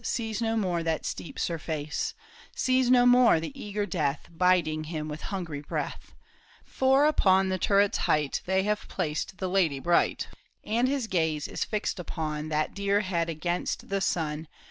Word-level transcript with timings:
Sees 0.03 0.41
no 0.41 0.57
more 0.57 0.81
that 0.81 1.05
steep 1.05 1.37
surface, 1.37 2.15
Sees 2.55 2.89
no 2.89 3.05
more 3.05 3.39
the 3.39 3.53
eager 3.53 3.85
death 3.85 4.27
Biding 4.31 4.85
him 4.85 5.07
with 5.07 5.21
hungry 5.29 5.61
breath; 5.61 6.15
For 6.65 7.05
upon 7.05 7.49
the 7.49 7.59
turret's 7.59 7.99
height 8.09 8.41
They 8.47 8.63
have 8.63 8.87
placed 8.87 9.37
the 9.37 9.47
lady 9.47 9.77
bright, 9.79 10.27
And 10.63 10.87
his 10.87 11.05
gaze 11.05 11.47
is 11.47 11.63
fixed 11.63 11.99
upon 11.99 12.49
That 12.49 12.73
dear 12.73 13.01
head 13.01 13.29
against 13.29 13.89
the 13.89 14.01
sun. 14.01 14.47